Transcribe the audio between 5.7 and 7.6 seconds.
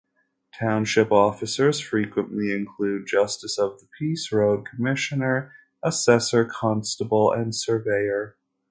assessor, constable, and